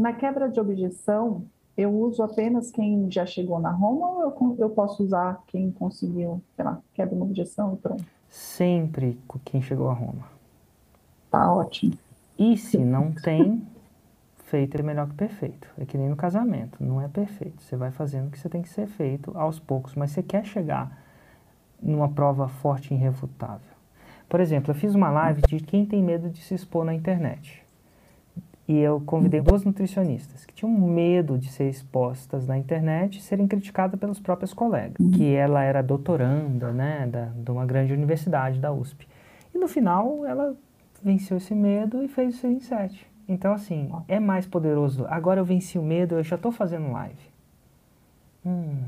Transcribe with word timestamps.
Na 0.00 0.14
quebra 0.14 0.48
de 0.48 0.58
objeção, 0.58 1.44
eu 1.76 1.94
uso 1.94 2.22
apenas 2.22 2.70
quem 2.70 3.10
já 3.10 3.26
chegou 3.26 3.60
na 3.60 3.70
Roma 3.70 4.08
ou 4.08 4.22
eu, 4.22 4.56
eu 4.58 4.70
posso 4.70 5.02
usar 5.02 5.42
quem 5.48 5.70
conseguiu, 5.70 6.42
sei 6.56 6.64
lá, 6.64 6.80
quebra 6.94 7.14
uma 7.14 7.26
objeção 7.26 7.74
e 7.74 7.76
pronto? 7.76 8.06
Sempre 8.26 9.18
com 9.28 9.38
quem 9.40 9.60
chegou 9.60 9.90
a 9.90 9.92
Roma. 9.92 10.26
Tá 11.30 11.52
ótimo. 11.52 11.92
E 12.38 12.56
se 12.56 12.78
não 12.78 13.12
tem, 13.12 13.62
feito 14.46 14.78
é 14.78 14.82
melhor 14.82 15.06
que 15.06 15.16
perfeito. 15.16 15.68
É 15.76 15.84
que 15.84 15.98
nem 15.98 16.08
no 16.08 16.16
casamento, 16.16 16.82
não 16.82 16.98
é 16.98 17.06
perfeito. 17.06 17.62
Você 17.62 17.76
vai 17.76 17.90
fazendo 17.90 18.28
o 18.28 18.30
que 18.30 18.38
você 18.38 18.48
tem 18.48 18.62
que 18.62 18.70
ser 18.70 18.86
feito 18.86 19.36
aos 19.36 19.60
poucos, 19.60 19.94
mas 19.94 20.12
você 20.12 20.22
quer 20.22 20.46
chegar 20.46 20.98
numa 21.78 22.08
prova 22.08 22.48
forte 22.48 22.94
e 22.94 22.96
irrefutável. 22.96 23.68
Por 24.30 24.40
exemplo, 24.40 24.70
eu 24.70 24.74
fiz 24.74 24.94
uma 24.94 25.10
live 25.10 25.42
de 25.42 25.60
quem 25.60 25.84
tem 25.84 26.02
medo 26.02 26.30
de 26.30 26.40
se 26.40 26.54
expor 26.54 26.86
na 26.86 26.94
internet. 26.94 27.62
E 28.70 28.78
eu 28.78 29.00
convidei 29.00 29.40
duas 29.40 29.64
nutricionistas 29.64 30.46
que 30.46 30.54
tinham 30.54 30.70
medo 30.70 31.36
de 31.36 31.50
ser 31.50 31.68
expostas 31.68 32.46
na 32.46 32.56
internet 32.56 33.18
e 33.18 33.20
serem 33.20 33.48
criticadas 33.48 33.98
pelos 33.98 34.20
próprios 34.20 34.54
colegas. 34.54 34.96
Que 35.16 35.34
ela 35.34 35.64
era 35.64 35.82
doutoranda, 35.82 36.70
né, 36.70 37.04
da, 37.04 37.24
de 37.34 37.50
uma 37.50 37.66
grande 37.66 37.92
universidade 37.92 38.60
da 38.60 38.72
USP. 38.72 39.08
E 39.52 39.58
no 39.58 39.66
final 39.66 40.24
ela 40.24 40.54
venceu 41.02 41.38
esse 41.38 41.52
medo 41.52 42.00
e 42.00 42.06
fez 42.06 42.36
o 42.36 42.38
6 42.38 42.54
em 42.54 42.60
7. 42.60 43.06
Então, 43.28 43.52
assim, 43.52 43.90
é 44.06 44.20
mais 44.20 44.46
poderoso. 44.46 45.04
Agora 45.08 45.40
eu 45.40 45.44
venci 45.44 45.76
o 45.76 45.82
medo, 45.82 46.14
eu 46.14 46.22
já 46.22 46.36
estou 46.36 46.52
fazendo 46.52 46.92
live. 46.92 47.28
Hum, 48.46 48.79